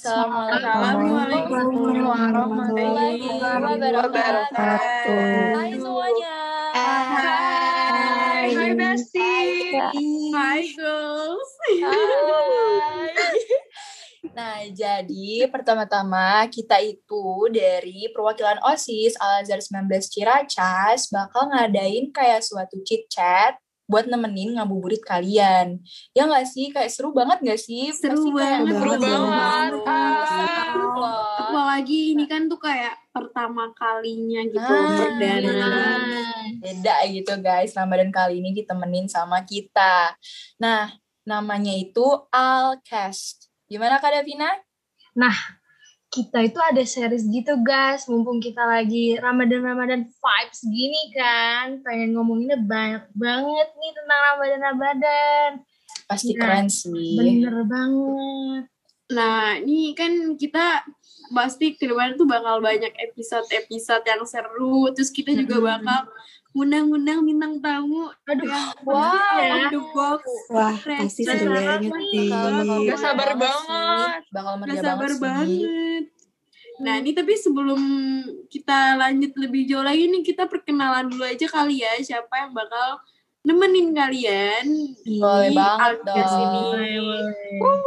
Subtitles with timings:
[0.00, 3.20] Assalamualaikum warahmatullahi
[4.00, 5.20] wabarakatuh.
[5.60, 6.40] Hai semuanya.
[6.72, 8.48] Hai.
[8.48, 9.36] Hai Besti.
[10.32, 11.50] Hai girls.
[11.84, 13.12] Hai.
[14.32, 22.80] Nah, jadi pertama-tama kita itu dari perwakilan OSIS Al-Azhar 19 Ciracas bakal ngadain kayak suatu
[22.88, 25.82] chit-chat buat nemenin ngabuburit kalian.
[26.14, 26.70] Ya nggak sih?
[26.70, 27.90] Kayak seru banget nggak sih?
[27.90, 28.78] Seru Pasti banget.
[28.78, 29.66] Seru banget.
[29.66, 29.78] Seru
[32.50, 35.70] tuh kayak pertama kalinya gitu Ah, perdana.
[36.58, 40.18] Beda gitu guys, Ramadan kali ini ditemenin sama kita.
[40.58, 40.90] Nah,
[41.22, 42.02] namanya itu
[42.34, 43.46] Alcast.
[43.70, 44.50] Gimana Kak Davina?
[46.10, 51.78] Kita itu ada series gitu guys, mumpung kita lagi Ramadan-Ramadan vibes gini kan.
[51.86, 55.50] Pengen ngomonginnya banyak banget nih tentang Ramadan-Ramadan.
[56.10, 57.14] Pasti Nah, keren sih.
[57.14, 58.64] Bener banget.
[59.14, 60.82] Nah, ini kan kita
[61.30, 64.90] pasti ke depan tuh bakal banyak episode-episode yang seru.
[64.92, 66.10] Terus kita juga bakal
[66.50, 68.10] undang-undang bintang tamu.
[68.26, 69.38] Aduh, yang wow.
[69.38, 70.22] on the box.
[70.50, 72.86] Wah, pasti seru banget banget nih.
[72.90, 74.20] Gak sabar banget.
[74.34, 76.04] Bakal Gak sabar banget, banget.
[76.80, 77.80] Nah, ini tapi sebelum
[78.48, 82.98] kita lanjut lebih jauh lagi nih, kita perkenalan dulu aja kali ya siapa yang bakal
[83.40, 84.66] nemenin kalian
[85.02, 86.28] Boleh banget dong.
[86.76, 86.92] ini.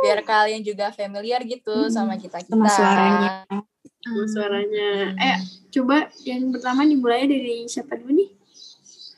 [0.02, 2.50] Biar kalian juga familiar gitu Hmm, sama kita-kita.
[2.50, 3.34] sama suaranya.
[4.02, 4.90] Sama suaranya.
[5.16, 5.38] Eh,
[5.72, 8.30] coba yang pertama dimulai dari siapa dulu nih?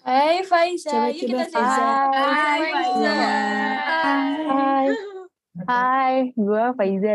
[0.02, 1.82] Hai Faiza, Coba, yuk coba, kita Faiza.
[1.82, 3.14] Hai, Hai, Faiza.
[4.46, 4.88] Hai.
[5.66, 7.14] Hai, gue Faiza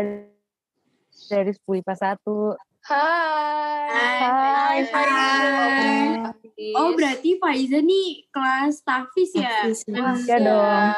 [1.29, 2.59] dari 10 IPA 1.
[2.83, 3.87] Hai.
[3.87, 5.23] Hai, Faiza.
[5.23, 6.40] Hai.
[6.61, 6.77] Hafiz.
[6.77, 9.65] Oh, berarti Faiza nih kelas Tafis ya?
[9.65, 9.97] Hafiz, ya.
[9.97, 10.37] Ya Iya.
[10.45, 10.89] dong.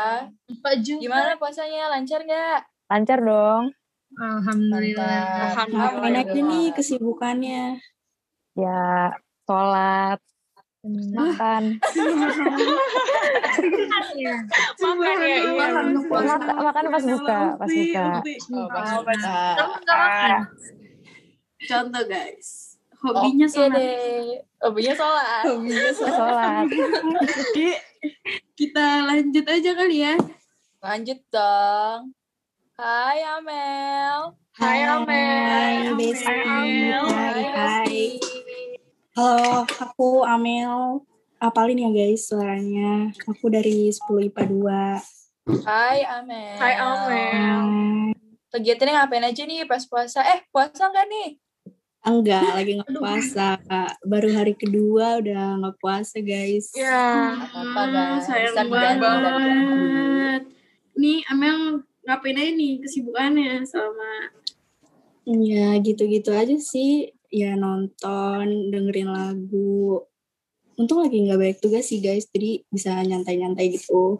[0.59, 1.01] Pak juga.
[1.01, 1.87] Gimana puasanya?
[1.87, 2.59] Lancar nggak?
[2.91, 3.63] Lancar dong.
[4.13, 5.55] Alhamdulillah.
[5.55, 5.67] Mantap.
[5.71, 7.79] Ngapain aja nih kesibukannya?
[8.53, 9.09] Ya,
[9.49, 10.21] sholat,
[10.85, 11.81] makan.
[13.73, 14.35] Makan ya,
[15.41, 15.67] iya.
[15.73, 18.05] Makan, Makan, makan pas buka, pas buka.
[18.53, 18.67] Oh.
[18.69, 20.41] Kamu nggak makan?
[21.63, 22.72] Contoh guys,
[23.03, 23.75] hobinya Oke sholat.
[23.75, 24.39] deh.
[24.63, 25.43] Hobinya sholat.
[25.99, 26.65] Sholat.
[27.51, 27.67] Jadi
[28.55, 30.15] kita lanjut aja kali ya.
[30.79, 32.15] Lanjut dong.
[32.73, 34.33] Hai Amel.
[34.53, 35.09] Hai, Amel.
[35.09, 36.25] Hai, Hai, Besti.
[36.29, 37.03] Amel.
[37.09, 38.01] Hai, hai.
[39.13, 41.05] Halo, aku Amel.
[41.37, 43.11] Apalin ya guys suaranya.
[43.27, 45.63] Aku dari 10 IPA 2.
[45.67, 46.55] Hai Amel.
[46.57, 47.65] Hai, Amel.
[48.49, 50.21] Kegiatannya ngapain aja nih pas puasa?
[50.23, 51.29] Eh, puasa nggak nih?
[52.03, 53.55] Enggak, lagi nggak puasa.
[53.63, 54.03] Kak.
[54.03, 56.75] Baru hari kedua udah nggak puasa guys.
[56.75, 57.39] Ya.
[57.39, 58.23] Apa-apa, guys.
[58.27, 58.63] sayang Bisa
[58.99, 60.41] banget.
[60.99, 64.35] Nih Amel ngapain aja nih kesibukannya sama
[65.23, 67.15] Ya gitu-gitu aja sih.
[67.33, 70.03] Ya nonton, dengerin lagu.
[70.75, 74.19] Untung lagi nggak banyak tugas sih guys, jadi bisa nyantai-nyantai gitu.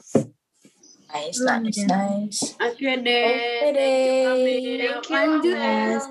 [1.13, 2.41] Nice, nice, nice.
[2.57, 3.29] Oke deh.
[3.29, 4.25] Oke deh.
[4.33, 4.97] Amel.
[5.05, 6.01] Thank you, Lanjut.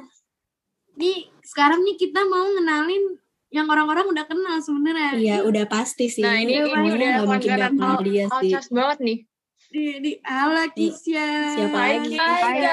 [0.95, 3.19] Nih sekarang nih kita mau ngenalin
[3.53, 5.11] yang orang-orang udah kenal sebenarnya.
[5.13, 6.25] Iya udah pasti sih.
[6.25, 8.35] Nah, ini, ini Semuanya udah nggak mungkin gak kenal al- dia sih.
[8.49, 9.19] alcas banget nih.
[9.73, 11.29] Di, di ala Kisya.
[11.55, 12.13] Siapa lagi?
[12.13, 12.61] Hai, Hai.
[12.61, 12.69] Hai,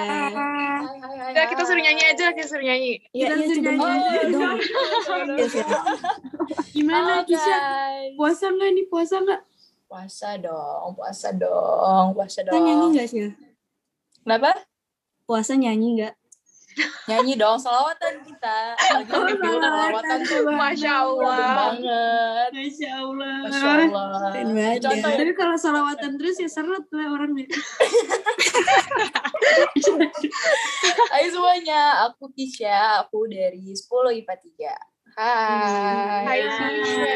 [0.00, 2.92] hai, hai, Udah, kita suruh nyanyi aja, kita suruh nyanyi.
[3.10, 3.84] Iya, Kita iya suruh nyanyi.
[3.84, 4.56] Oh, dong.
[5.42, 5.66] Iya?
[6.72, 7.56] Gimana Kisya?
[8.16, 8.84] Puasa nggak nih?
[8.88, 9.40] Puasa nggak?
[9.86, 12.96] Puasa dong, puasa dong, puasa Kita nyanyi dong.
[12.96, 13.28] gak sih?
[14.20, 14.56] Kenapa?
[15.24, 16.14] Puasa nyanyi gak?
[17.02, 18.78] Nyanyi dong, selawatan kita.
[18.78, 21.38] Lagi Oh, selawatan tuh Masya Allah.
[21.58, 22.48] banget.
[22.54, 23.36] Masya Allah.
[23.50, 24.32] Masya Allah.
[24.78, 25.12] Contoh ya.
[25.12, 25.18] ya.
[25.18, 27.46] Tapi kalau salawatan terus ya seret lah orangnya.
[31.12, 35.18] Hai semuanya, aku Kisha, aku dari 10 IPA 3.
[35.18, 36.24] Hai.
[36.24, 37.14] Hai, Kisha.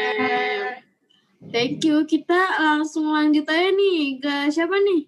[1.47, 2.03] Thank you.
[2.03, 5.07] Kita langsung lanjut aja nih ke siapa nih?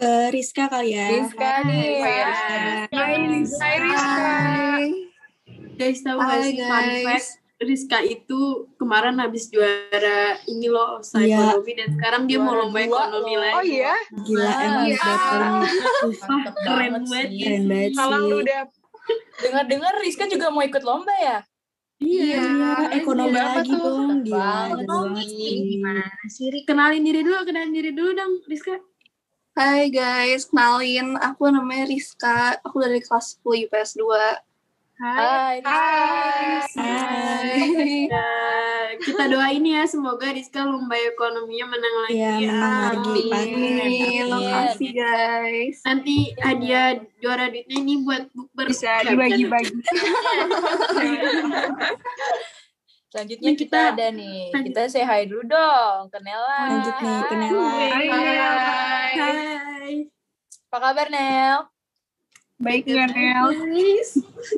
[0.00, 1.12] Ke Rizka kali ya.
[1.12, 2.00] Rizka nih.
[2.00, 2.88] Hai, Hai.
[2.88, 4.32] Hai, Rizka.
[5.76, 7.28] Guys tahu nggak Hai, sih fun fact
[7.60, 8.40] Rizka itu
[8.80, 11.52] kemarin habis juara ini loh usaha Iya.
[11.52, 13.56] ekonomi dan sekarang dia mau lomba ekonomi lagi.
[13.60, 13.94] Oh iya?
[14.24, 15.12] Gila emang iya.
[16.24, 18.60] Mantep keren banget lu udah.
[19.44, 21.38] Dengar-dengar Rizka juga mau ikut lomba ya?
[22.00, 22.40] Iya.
[22.40, 23.84] Iya, ekonomi lagi tuh?
[23.84, 24.24] dong.
[24.24, 24.80] Gila,
[25.20, 25.76] sih.
[25.76, 26.64] Gimana sih?
[26.64, 28.80] Kenalin diri dulu, kenalin diri dulu dong, Rizka.
[29.60, 34.08] Hai guys, kenalin aku namanya Rizka, aku dari kelas 10 IPS 2.
[35.04, 35.60] Hai.
[35.60, 36.64] Hai.
[36.64, 36.80] Hai.
[36.80, 38.08] Hai.
[38.08, 42.16] Nah, kita doain ya semoga Rizka lomba ekonominya menang lagi.
[42.16, 44.32] Iya, menang lagi, Amin.
[44.32, 45.84] Makasih guys.
[45.84, 48.64] Nanti hadiah juara duitnya ini buat bukber.
[48.64, 49.76] Bisa dibagi-bagi.
[53.10, 54.54] Selanjutnya kita, kita- ada nih.
[54.54, 54.66] lanjut.
[54.70, 56.58] Kita say hi dulu dong ke Nela.
[56.70, 57.66] Lanjut nih ke Nela.
[57.66, 58.06] Hai.
[59.18, 59.94] Hai.
[60.70, 61.58] Apa kabar Nel?
[62.62, 63.46] Baik nggak, Nel?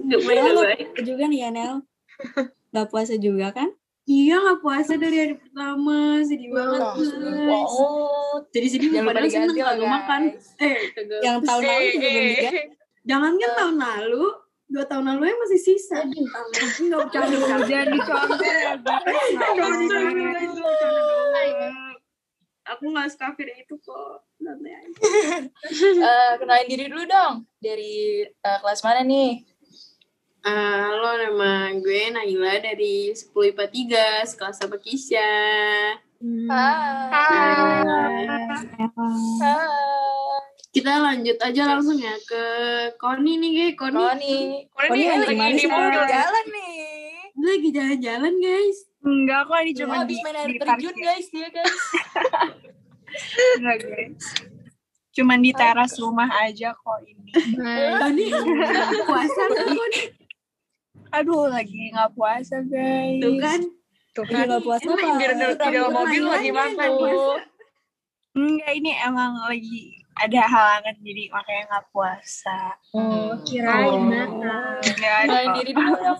[0.05, 0.63] Gak Oh, lo
[1.01, 1.75] juga nih ya, Nel?
[2.73, 3.73] Gak puasa juga kan?
[4.03, 8.43] Iya gak puasa dari hari pertama Sedih banget Oh, guys banget.
[8.51, 10.23] Jadi sedih Jangan lupa padahal seneng kagak makan.
[10.59, 10.77] Eh
[11.23, 12.61] Yang tahun lalu juga belum diganti.
[13.03, 14.25] Jangan kan tahun lalu
[14.73, 17.37] Dua tahun lalu ya masih sisa Enggak bercanda
[17.69, 18.73] Jangan dicontoh ya.
[22.73, 24.25] Aku gak sekafir itu kok.
[26.03, 27.47] Eh, kenalin diri dulu dong.
[27.63, 29.45] Dari eh, kelas mana nih?
[30.43, 33.67] Eh, Halo nama gue Naila dari 10 IPA
[34.25, 35.23] 3 Sekelas sama Kisha
[36.51, 38.27] Hai.
[39.39, 39.72] Hai.
[40.73, 42.45] Kita lanjut aja langsung ya ke
[42.97, 44.37] Koni nih gue Koni Koni.
[44.73, 46.03] Koni Koni nih lagi di mobil?
[46.09, 46.77] Jalan nih.
[47.33, 51.49] Dia lagi jalan-jalan guys Enggak kok ini Cuma habis di, main air terjun guys dia
[51.53, 51.77] guys.
[53.61, 54.25] Enggak, guys.
[55.13, 57.31] Cuman di teras rumah aja kok ini.
[58.01, 58.25] Koni
[59.05, 60.03] puasa kan Koni
[61.13, 63.21] Aduh, lagi nggak puasa, guys.
[63.21, 63.61] Tuh kan
[64.17, 65.09] Tuh Lagi gak puasa apa?
[65.25, 66.89] di dalam mobil lagi makan.
[66.97, 67.37] tuh.
[68.33, 72.61] Enggak, ini emang lagi ada halangan jadi makanya nggak puasa.
[72.93, 74.13] Oh, kirain.
[74.13, 75.55] Enggak ada Kenalin kok.
[75.57, 76.15] diri dulu ya.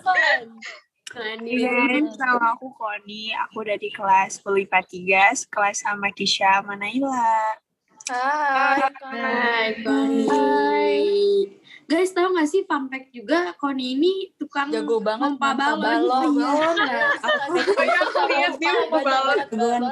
[1.13, 6.73] Kalian Iya, guys, sama aku Koni, aku dari kelas Pelipa 3, kelas sama Kisha sama
[6.73, 7.61] Naila.
[8.11, 8.83] Hai.
[8.99, 10.27] Hai Koni
[11.87, 16.09] Guys tau gak sih fun fact juga Koni ini tukang Jago banget Pompa balon.
[16.09, 16.25] balon.
[16.41, 16.73] Iya.
[16.73, 17.13] Nah,
[18.03, 19.39] Aku lihat dia pompa balon.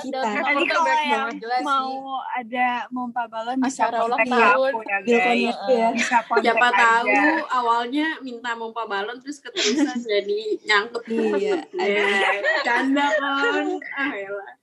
[0.00, 0.20] Kita.
[0.24, 1.28] Kalau yang
[1.60, 5.56] mau ada mompa balon bisa Acara ulang kontak aku ya Bil guys.
[5.68, 5.88] Ya.
[6.24, 7.08] Kontak Siapa tahu
[7.52, 11.04] awalnya minta pompa balon terus keterusan jadi nyangkut.
[11.06, 11.62] Iya.
[11.78, 12.32] Ya,
[12.64, 13.66] canda kan.
[13.92, 14.59] Ah, elah.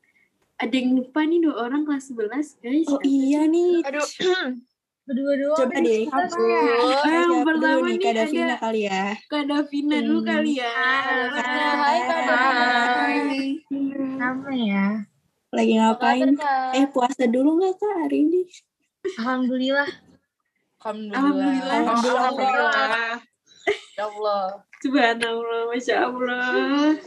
[0.58, 2.88] Ada yang lupa nih dua orang kelas 11 guys.
[2.88, 3.86] Oh iya nih.
[3.86, 4.02] Aduh,
[5.08, 5.56] Berdua-dua.
[5.56, 6.04] Coba deh.
[6.10, 7.98] Ah, Siapa yang dulu pertama nih?
[7.98, 9.04] Kak ada Davina kali ya.
[9.24, 10.28] Kak Davina dulu Hmm.
[10.28, 10.74] kali ya.
[11.32, 13.40] Hai Kak Davina.
[14.18, 14.86] Sama ya.
[15.48, 16.30] Lagi Apa ngapain?
[16.36, 16.76] kabar?
[16.76, 18.42] Eh puasa dulu nggak kak hari ini?
[19.16, 19.90] Alhamdulillah.
[20.82, 21.72] Alhamdulillah.
[21.72, 22.28] Alhamdulillah.
[22.28, 23.16] Alhamdulillah.
[23.96, 24.44] Ya Allah.
[24.78, 27.00] Subhanallah, Masya Allah.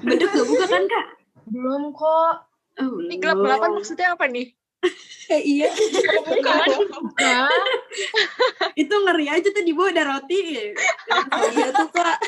[0.00, 1.06] Beduk gak buka kan kak?
[1.50, 2.34] Belum kok.
[2.78, 4.54] Oh, Ini gelap-gelapan maksudnya apa nih?
[5.30, 5.70] Eh iya.
[5.70, 7.46] Hah?
[8.82, 10.74] Itu ngeri aja tuh di bawah ada roti.
[11.54, 12.18] iya tuh kak.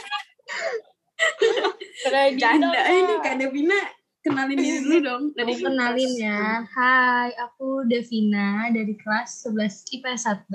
[2.39, 3.79] Canda ini Kak Davina
[4.23, 5.23] kenalin diri dulu dong.
[5.35, 6.63] Aku kenalin ya.
[6.63, 10.55] Hai, aku Devina dari kelas 11 IPS 1.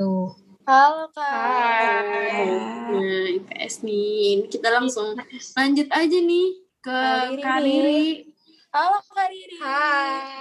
[0.67, 1.31] Halo Kak.
[1.31, 2.47] Hai.
[2.95, 4.47] Nah, IPS nih.
[4.47, 5.19] Kita langsung
[5.55, 6.47] lanjut aja nih
[6.79, 6.99] ke.
[7.43, 8.36] Riri.
[8.67, 9.57] Halo Kak Riri.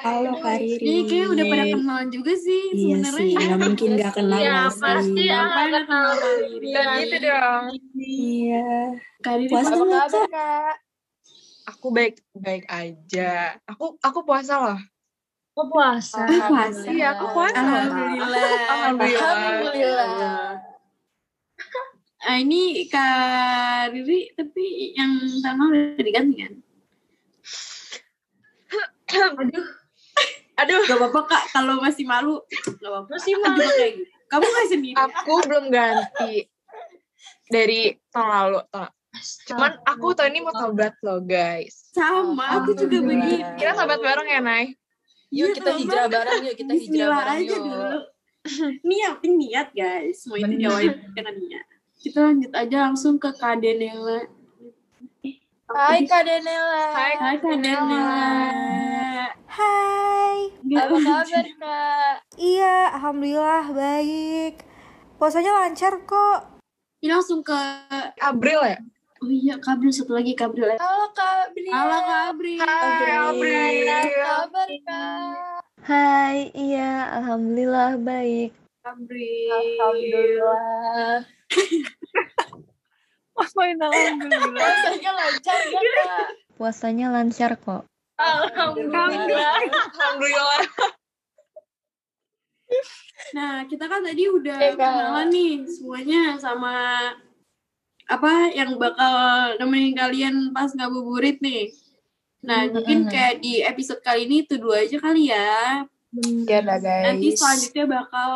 [0.02, 0.82] Halo Kak Riri.
[0.82, 3.22] Ini kayaknya udah pada kenalan juga sih Iya sebenarnya.
[3.22, 4.82] sih, nggak mungkin nggak kenal Iya, nggak sih.
[4.82, 5.40] pasti ya.
[5.46, 6.68] Nggak kenal Kak Riri?
[6.74, 7.64] Dan gitu dong.
[7.96, 8.68] Iya.
[9.22, 10.28] Kak Riri Puasa nggak kabar kak?
[10.34, 10.74] Kak?
[11.66, 13.30] Aku baik baik aja.
[13.64, 14.78] Aku aku puasa loh.
[15.56, 16.22] Kok puasa?
[16.26, 16.86] puasa?
[16.90, 17.56] Iya, aku puasa.
[17.56, 18.50] Alhamdulillah.
[18.68, 19.32] Alhamdulillah.
[19.32, 20.08] Alhamdulillah.
[22.20, 26.54] Ah, ini Kak Riri tapi yang sama udah diganti kan?
[29.06, 29.66] Aduh,
[30.56, 33.08] Aduh, Gak apa-apa Kak, kalau masih malu gak apa-apa.
[33.12, 33.60] masih Aku malu.
[33.68, 34.12] kayak gitu.
[34.26, 34.96] Kamu gak sendiri?
[34.96, 36.34] aku belum ganti
[37.46, 38.58] dari tahun lalu.
[38.66, 38.94] Tahun-
[39.46, 41.88] Cuman aku tahun ini mau tobat loh guys.
[41.90, 43.44] Sama, aku juga begitu.
[43.54, 44.74] Kita tobat bareng ya, Nay?
[45.28, 45.80] Yuk Iya, kita tobat.
[45.80, 47.60] hijrah bareng yuk, kita hijrah Bismillah bareng aja yuk.
[47.62, 47.98] dulu.
[48.86, 50.14] Niat, ini niat guys.
[50.20, 50.62] Semua itu Bener.
[50.62, 50.82] jawab
[51.12, 51.66] dengan niat.
[51.96, 54.20] Kita lanjut aja langsung ke Kak Denela.
[55.66, 56.94] Hai Kak Denela.
[56.94, 58.22] Hai, Hai Kak Denela.
[59.50, 62.14] Hai, Apa kabar Kak?
[62.38, 64.62] iya, alhamdulillah baik.
[65.18, 66.62] Puasanya lancar kok.
[67.02, 67.58] Ini langsung ke
[68.22, 68.78] April ya?
[69.18, 70.70] Oh iya, Kabril satu lagi Kabril.
[70.78, 71.74] Halo Kak Bria.
[71.74, 72.62] Halo Kabril.
[72.62, 73.90] Hai, April.
[73.90, 75.60] Apa kabar Kak?
[75.82, 78.54] Hai, iya, alhamdulillah baik.
[78.86, 79.50] Kabril.
[79.50, 81.26] Alhamdulillah.
[83.36, 84.56] Main alhamdulillah.
[84.56, 86.28] Puasanya lancar gak Kak?
[86.56, 87.82] Puasanya lancar kok.
[88.16, 89.56] Alhamdulillah.
[89.68, 90.60] Alhamdulillah.
[93.32, 94.80] Nah, kita kan tadi udah Eh, Kak.
[94.80, 96.74] kenalan nih semuanya sama
[98.06, 99.12] apa yang bakal
[99.58, 101.70] nemenin kalian pas ngabuburit nih.
[102.46, 105.82] Nah, mungkin kayak di episode kali ini itu dua aja kali ya.
[106.46, 107.04] Ya lah guys.
[107.04, 108.30] Nanti selanjutnya bakal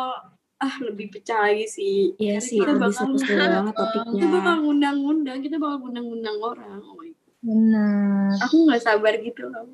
[0.61, 2.13] ah lebih pecah lagi sih.
[2.21, 4.11] Iya Karena sih, kita lebih bakal seru-seru banget topiknya.
[4.13, 6.79] kita bakal ngundang-ngundang, kita bakal ngundang-ngundang orang.
[6.85, 7.33] Oh my God.
[7.41, 8.29] Benar.
[8.45, 9.65] Aku nggak sabar gitu loh.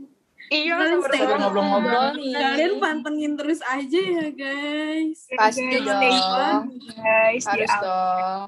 [0.47, 2.31] Iya, sabar stay ngobrol-ngobrol nih.
[2.31, 5.27] Kalian pantengin terus aja ya guys.
[5.35, 5.99] Pasti Guys, dong.
[5.99, 6.15] stay
[7.03, 8.41] guys Harus dong.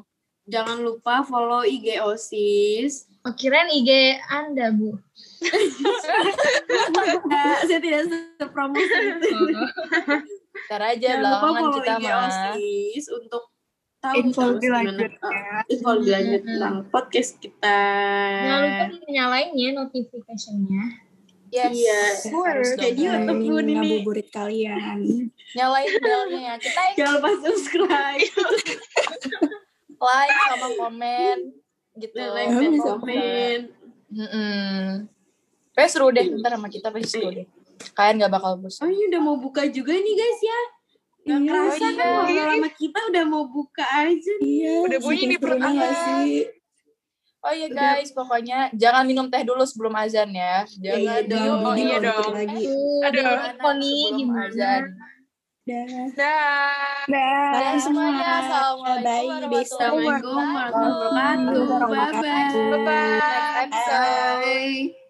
[0.50, 3.06] Jangan lupa follow IG OSIS.
[3.28, 4.96] Oh, kirain IG Anda, Bu.
[7.30, 9.30] Nah, saya tidak sepromosi itu.
[10.70, 12.22] Ntar aja Jangan lupa belakangan follow kita mah.
[12.30, 13.44] OSIS untuk
[13.98, 15.58] tahu Info lebih lanjut uh, ya.
[15.66, 17.82] info lebih lanjut tentang podcast kita.
[18.46, 20.84] Jangan lupa nyalain ya notification-nya.
[21.50, 21.74] Yes.
[21.74, 22.02] Iya.
[22.30, 25.00] Dong, Jadi untuk pun ini ngabuburit kalian.
[25.58, 26.54] Nyalain belnya.
[26.62, 28.30] Kita jangan lupa subscribe,
[30.06, 31.38] like sama komen
[31.98, 32.14] gitu.
[32.30, 33.60] like dan komen.
[34.14, 35.10] Mm-mm.
[35.74, 37.50] Pokoknya seru deh, ntar sama kita pasti seru deh.
[37.94, 38.86] Kalian gak bakal bosan.
[38.86, 40.60] Oh ini udah mau buka juga nih guys ya.
[41.20, 41.90] Gak Iya, kerasa iya.
[41.94, 44.34] kan ngobrol sama kita udah mau buka aja.
[44.40, 46.48] Iya, Udah bunyi di perut nggak sih?
[47.40, 50.68] Oh iya guys, pokoknya jangan minum teh dulu sebelum azan ya.
[50.68, 51.40] Jangan iya dong.
[51.40, 52.32] minum Oh, iya dulu dong.
[52.36, 52.64] Lagi.
[53.08, 53.24] Aduh.
[53.64, 54.44] Koni, sebelum gimana?
[54.52, 54.82] azan.
[55.64, 55.86] Dah.
[56.18, 57.04] Dah.
[57.08, 57.52] Dah.
[57.54, 58.42] Bye semuanya.
[58.44, 58.50] semua.
[58.50, 61.64] Assalamualaikum Bye, warahmatullahi wabarakatuh.
[61.64, 62.60] warahmatullahi wabarakatuh.
[62.60, 62.84] Bye bye.
[62.84, 63.20] Bye-bye.
[63.24, 64.44] Next episode.
[64.44, 65.09] Bye.